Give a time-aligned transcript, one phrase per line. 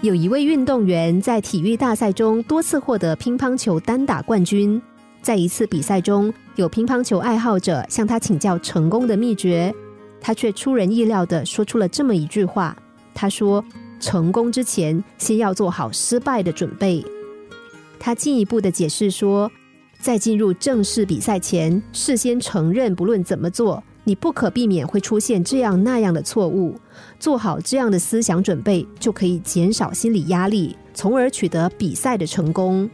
[0.00, 4.80] 有一位运动员在体育大赛中多次获得乒乓球单打冠军。
[5.20, 9.74] 在一次比赛中，有乒乓球爱好者向他请教成功的秘诀，
[10.20, 12.76] 他却出人意料的说出了这么一句话
[13.12, 13.64] ：“他说，
[13.98, 17.04] 成功之前先要做好失败的准备。”
[17.98, 19.50] 他进一步的解释说，
[20.00, 23.82] 在进入正式比赛前，事先承认不论怎么做。
[24.04, 26.74] 你不可避免会出现这样那样的错误，
[27.20, 32.88] 做好这样的思想准备，就可以减少心理压力，从而取得比赛的成功。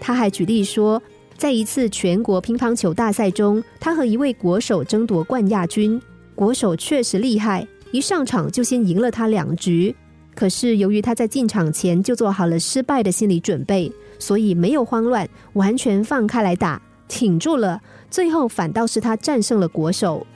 [0.00, 1.00] 他还举例说，
[1.36, 6.00] 在一次全国乒乓球大赛中，他和一位国手争夺冠亚军，
[6.34, 9.94] 国手确实厉害，一上场就先赢了他两局。
[10.34, 17.80] 可是由于他在进场前就做好了失败的心理准备，所以没有慌乱，完全放开来打，挺住了。
[18.10, 20.26] 最后反倒是他战胜了国手，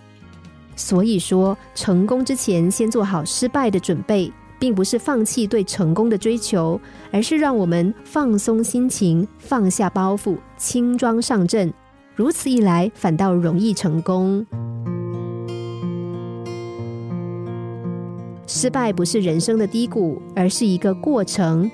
[0.76, 11.72] 所以说成功之前先做好失败的准备，并不是放弃对成功的追求，而是让我们放松心情，放下包袱，轻装上阵。
[12.14, 14.46] 如此一来，反倒容易成功。
[18.46, 21.70] 失败不是人生的低谷，而是一个过程。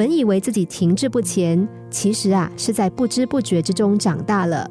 [0.00, 4.66] 本以为自己停滞不前，其实啊，是在不知不觉之中长大了。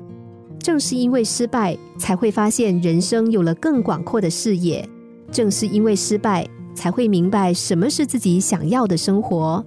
[0.57, 4.83] 正是因为失败，才会发现人生有了更广阔的视野；
[5.31, 9.63] 正是因为失败，才会明白什么是自己想要的生活；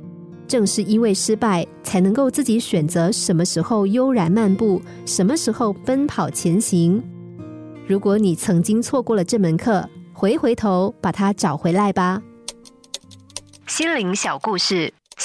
[0.48, 7.00] 正是因为失败，才能够自己选择什么时候悠然漫步，什么时候奔跑前行。
[7.86, 12.20] 如果你曾经错过了这门课，回回头把它找回来吧。
[13.68, 14.92] 心灵小故事，